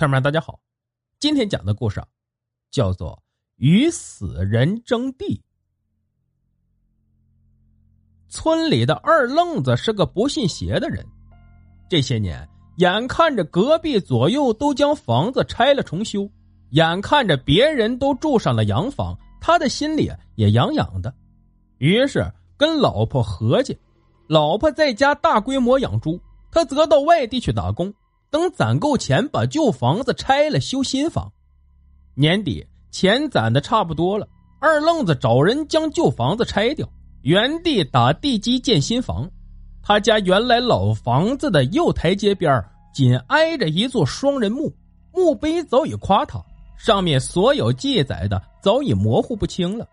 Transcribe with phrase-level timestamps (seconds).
[0.00, 0.58] 朋友们，大家好，
[1.18, 2.02] 今天讲的故事
[2.70, 3.10] 叫做
[3.56, 5.36] 《与死人争地》。
[8.30, 11.06] 村里的二愣子是个不信邪的人，
[11.90, 16.26] 这些年眼看着隔壁左右都将房子拆了重修，
[16.70, 21.14] 眼看着别人都住上了洋房，他的心里也痒痒的，
[21.76, 22.26] 于是
[22.56, 23.78] 跟老婆合计，
[24.28, 26.18] 老婆在家大规模养猪，
[26.50, 27.92] 他则到外地去打工。
[28.30, 31.32] 等攒够钱，把旧房子拆了修新房。
[32.14, 34.28] 年底钱攒的差不多了，
[34.60, 36.88] 二愣子找人将旧房子拆掉，
[37.22, 39.30] 原地打地基建新房。
[39.82, 42.62] 他家原来老房子的右台阶边
[42.94, 44.72] 紧挨着一座双人墓，
[45.12, 46.44] 墓碑早已垮塌，
[46.76, 49.88] 上面所有记载的早已模糊不清了。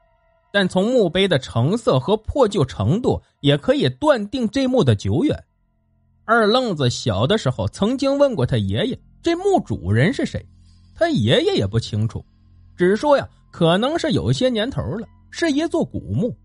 [0.52, 5.44] 但从墓碑的成色和破旧程度，也可以断定这墓的久远。
[6.28, 10.46] 二愣子小的时候曾经问过他爷爷：“这墓主人是谁？”
[10.94, 12.24] 他爷爷也不清楚，
[12.76, 16.36] 只说呀，可能是有些年头了，是一座古墓。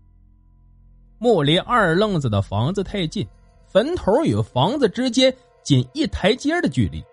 [1.17, 3.27] 墓离二愣子的房子太近，
[3.67, 7.03] 坟头与房子之间仅一台阶的距离，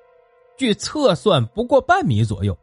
[0.57, 2.57] 据测算不过半米左右。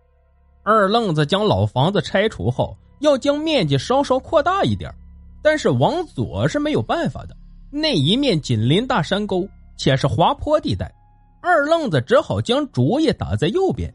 [0.63, 4.89] 二愣子将老房子拆除后，要将面积稍稍扩大一点，
[5.41, 7.35] 但是往左是没有办法的，
[7.69, 9.45] 那一面紧邻大山沟。
[9.77, 10.93] 且是滑坡地带，
[11.41, 13.93] 二愣子只好将主意打在右边。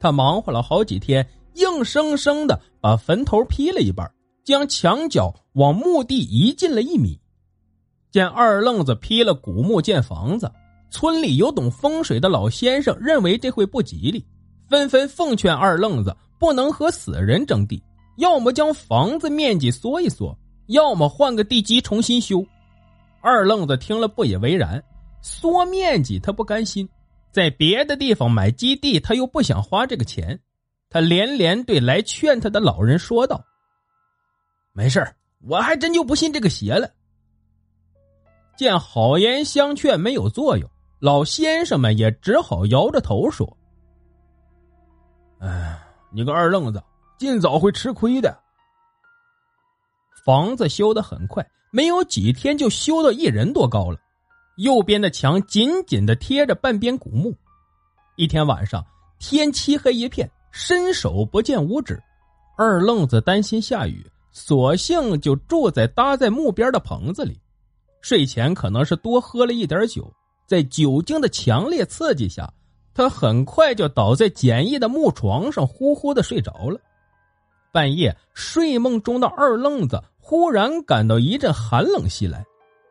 [0.00, 4.10] 他忙活了好几天，硬生生的把坟头劈了一半，
[4.42, 7.20] 将墙角往墓地移进了一米。
[8.10, 10.50] 见二愣子劈了古墓建房子，
[10.90, 14.24] 村里有懂风水的老先生认为这会不吉利，
[14.68, 17.82] 纷纷奉劝二愣子不能和死人争地，
[18.18, 22.44] 要么将房子面积缩一缩，要么换个地基重新修。
[23.20, 24.82] 二愣子听了不以为然。
[25.24, 26.86] 缩面积，他不甘心；
[27.32, 30.38] 在别的地方买基地，他又不想花这个钱。
[30.90, 33.42] 他连连对来劝他的老人说道
[34.74, 35.02] ：“没事
[35.48, 36.90] 我还真就不信这个邪了。”
[38.54, 40.70] 见好言相劝没有作用，
[41.00, 43.56] 老先生们也只好摇着头说
[45.40, 45.82] ：“哎，
[46.12, 46.84] 你个二愣子，
[47.18, 48.38] 尽早会吃亏的。”
[50.22, 53.98] 房子修的很快，没有几天就修到一人多高了。
[54.56, 57.34] 右边的墙紧紧的贴着半边古墓。
[58.16, 58.84] 一天晚上，
[59.18, 62.00] 天漆黑一片，伸手不见五指。
[62.56, 67.40] 二愣子担心下雨，索性就住在搭在墓边的棚子里。
[68.00, 70.12] 睡前可能是多喝了一点酒，
[70.46, 72.52] 在酒精的强烈刺激下，
[72.94, 76.78] 他很快就倒在简易的木床上，呼呼的睡着了。
[77.72, 82.44] 半夜，睡梦中的二愣子忽然感到一阵寒冷袭来。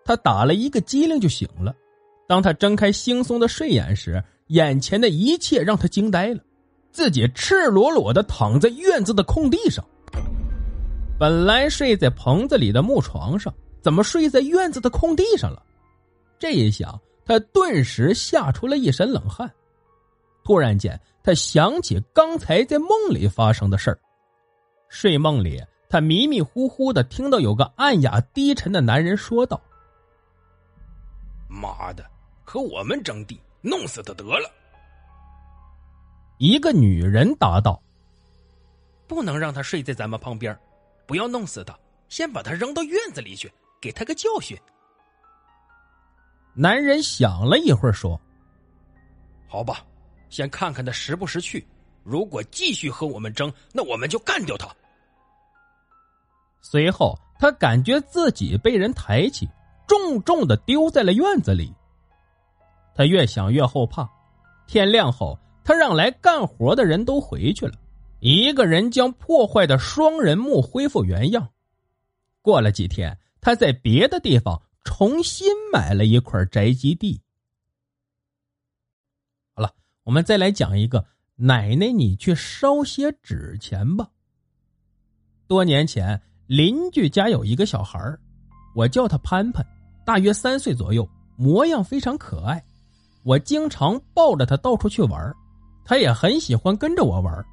[0.05, 1.73] 他打了一个激灵就醒了，
[2.27, 6.41] 当他睁开惺忪的睡眼时，眼前的一切让他惊呆了，
[6.91, 9.83] 自己赤裸裸的躺在院子的空地上。
[11.19, 15.63] 本来睡在棚子里的木床上，怎么睡在院子的空地上了？
[16.37, 19.49] 这一想，他顿时吓出了一身冷汗。
[20.43, 23.97] 突然间，他想起刚才在梦里发生的事儿。
[24.89, 29.61] 睡梦里，他迷迷糊糊的听到有个暗哑低沉的男人说道。
[31.53, 32.03] 妈的，
[32.43, 34.51] 和我们争地，弄死他得了。
[36.39, 37.81] 一个女人答道
[39.07, 40.57] ：“不能让他睡在咱们旁边，
[41.05, 41.77] 不要弄死他，
[42.09, 44.57] 先把他扔到院子里去，给他个教训。”
[46.55, 48.19] 男人想了一会儿，说
[49.47, 49.85] ：“好吧，
[50.29, 51.65] 先看看他识不识趣。
[52.03, 54.67] 如果继续和我们争，那我们就干掉他。”
[56.61, 59.47] 随后，他感觉自己被人抬起。
[59.87, 61.73] 重重的丢在了院子里。
[62.95, 64.09] 他越想越后怕。
[64.65, 67.73] 天亮后，他让来干活的人都回去了，
[68.19, 71.49] 一个人将破坏的双人墓恢复原样。
[72.41, 77.21] 过了几天，他在别的地方重新买了一块宅基地。
[79.53, 79.73] 好了，
[80.03, 81.05] 我们再来讲一个
[81.35, 84.09] 奶奶，你去烧些纸钱吧。
[85.45, 87.99] 多年前，邻居家有一个小孩
[88.75, 89.65] 我叫他潘潘。
[90.05, 92.63] 大约三岁左右，模样非常可爱。
[93.23, 95.33] 我经常抱着他到处去玩，
[95.85, 97.45] 他也很喜欢跟着我玩。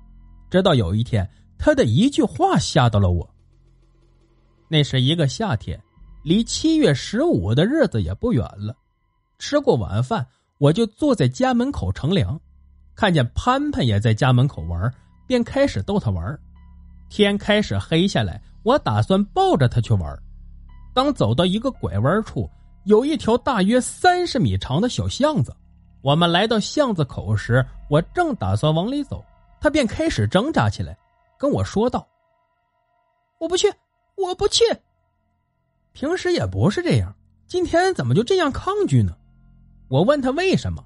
[0.51, 3.29] 直到有一天，他的一句话吓到了我。
[4.69, 5.81] 那是一个夏天，
[6.25, 8.75] 离七月十五的日子也不远了。
[9.39, 10.27] 吃过晚饭，
[10.59, 12.41] 我就坐在家门口乘凉，
[12.95, 14.93] 看见潘潘也在家门口玩，
[15.27, 16.39] 便开始逗他玩。
[17.09, 20.23] 天开始黑下来，我打算抱着他去玩。
[20.93, 22.49] 当走到一个拐弯处，
[22.85, 25.55] 有一条大约三十米长的小巷子，
[26.03, 29.25] 我们来到巷子口时，我正打算往里走，
[29.61, 30.97] 他便开始挣扎起来，
[31.39, 32.07] 跟我说道
[33.39, 33.73] ：“我不去，
[34.17, 34.65] 我不去。”
[35.93, 37.15] 平时也不是这样，
[37.47, 39.17] 今天怎么就这样抗拒呢？
[39.89, 40.85] 我问他为什么，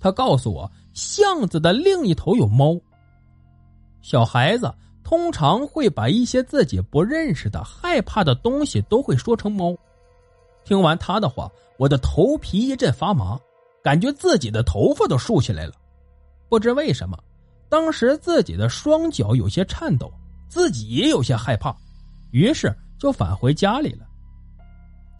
[0.00, 2.78] 他告诉我巷子的另一头有猫。
[4.02, 4.72] 小孩子
[5.06, 9.72] 通常会把一些自己不认识的、害怕的东西都会说成猫。
[10.64, 11.48] 听完他的话，
[11.78, 13.38] 我的头皮一阵发麻，
[13.84, 15.74] 感觉自己的头发都竖起来了。
[16.48, 17.16] 不知为什么，
[17.68, 20.12] 当时自己的双脚有些颤抖，
[20.48, 21.72] 自己也有些害怕，
[22.32, 24.04] 于是就返回家里了。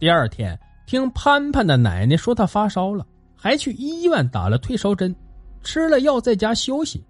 [0.01, 3.07] 第二天，听潘潘的奶奶说他发烧了，
[3.37, 5.15] 还去医院打了退烧针，
[5.63, 7.01] 吃了药在家休息。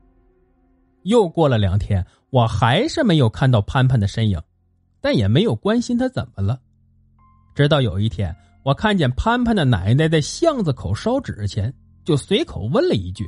[1.04, 4.42] 又过了两天，我还是没有看到潘潘的身影，
[5.00, 6.60] 但也没有关心他怎么了。
[7.56, 13.26] 直到有一天，我看见潘潘的奶奶在巷子口烧纸钱，就随口问了一句：“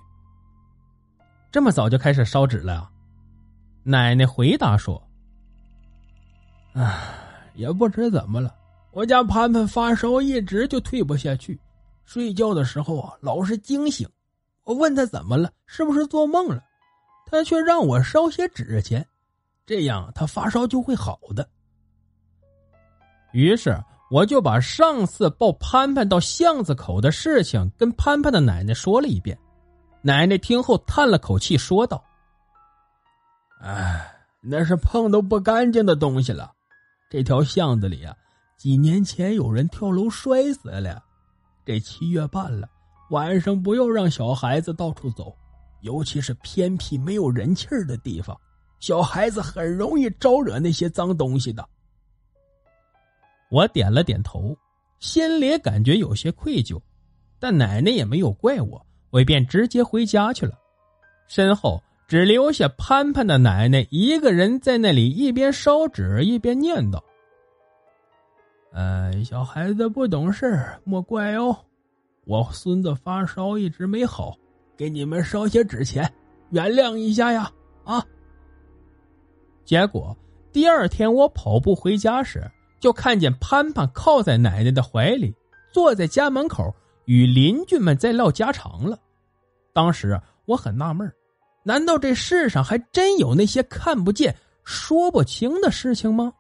[1.52, 2.90] 这么早就开始烧纸了呀？”
[3.84, 5.02] 奶奶回答说
[6.74, 7.02] ：“啊，
[7.56, 8.54] 也不知怎么了。”
[8.92, 11.60] 我家潘潘发烧一直就退不下去，
[12.06, 14.08] 睡觉的时候啊老是惊醒。
[14.64, 16.64] 我问他怎么了，是不是做梦了？
[17.30, 19.08] 他却让我烧些纸钱，
[19.66, 21.48] 这样他发烧就会好的。
[23.32, 23.78] 于是
[24.10, 29.38] 我就把上次抱潘潘到巷子口的事情跟潘潘的奶奶说了一遍。
[30.02, 32.04] 奶奶听后叹了口气，说道
[33.62, 34.12] ：“哎，
[34.42, 36.52] 那是碰到不干净的东西了。
[37.10, 38.16] 这条巷子里啊。”
[38.60, 41.02] 几年前有人跳楼摔死了，
[41.66, 42.70] 这七月半了，
[43.10, 45.34] 晚上不要让小孩子到处走，
[45.82, 48.40] 尤其是偏僻没有人气儿的地方，
[48.80, 51.68] 小孩子很容易招惹那些脏东西的。
[53.50, 54.56] 我点了点头，
[55.00, 56.80] 心里感觉有些愧疚，
[57.40, 60.54] 但奶奶也没有怪我，我便直接回家去了，
[61.28, 67.02] 身后只留下潘潘的奶奶一个人在那里一边烧纸一边念叨。
[68.72, 71.58] 呃，小孩子不懂事莫怪哦。
[72.26, 74.38] 我孙子发烧一直没好，
[74.80, 76.10] 给你们烧些纸钱，
[76.52, 77.52] 原谅一下呀！
[77.84, 78.02] 啊。
[79.66, 80.16] 结果
[80.54, 82.50] 第二天我跑步回家时，
[82.80, 85.36] 就看见潘潘靠在奶奶的怀里，
[85.74, 86.74] 坐在家门口
[87.04, 88.98] 与邻居们在唠家常了。
[89.74, 91.14] 当时我很纳闷
[91.62, 94.34] 难道这世上还真有那些看不见、
[94.64, 96.32] 说不清的事情吗？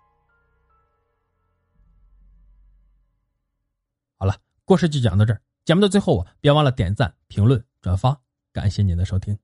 [4.18, 4.34] 好了
[4.64, 8.18] 故事就讲到这儿，节目的最后啊，别忘了点赞、评论、转发，
[8.52, 9.38] 感谢您的收听。